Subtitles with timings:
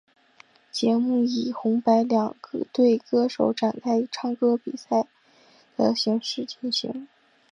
[0.71, 2.35] 节目以红白两
[2.73, 5.05] 队歌手展开歌唱比赛
[5.77, 7.07] 的形式进行。